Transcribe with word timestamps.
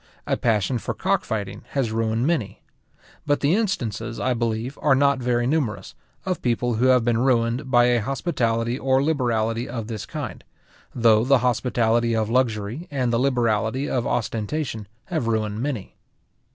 A 0.25 0.35
passion 0.35 0.79
for 0.79 0.95
cock 0.95 1.23
fighting 1.23 1.61
has 1.73 1.91
ruined 1.91 2.25
many. 2.25 2.63
But 3.27 3.41
the 3.41 3.53
instances, 3.55 4.19
I 4.19 4.33
believe, 4.33 4.79
are 4.81 4.95
not 4.95 5.19
very 5.19 5.45
numerous, 5.45 5.93
of 6.25 6.41
people 6.41 6.73
who 6.77 6.87
have 6.87 7.05
been 7.05 7.19
ruined 7.19 7.69
by 7.69 7.85
a 7.85 8.01
hospitality 8.01 8.79
or 8.79 9.03
liberality 9.03 9.69
of 9.69 9.85
this 9.85 10.07
kind; 10.07 10.43
though 10.95 11.23
the 11.23 11.37
hospitality 11.45 12.15
of 12.15 12.31
luxury, 12.31 12.87
and 12.89 13.13
the 13.13 13.19
liberality 13.19 13.87
of 13.87 14.07
ostentation 14.07 14.87
have 15.05 15.27
ruined 15.27 15.61
many. 15.61 15.93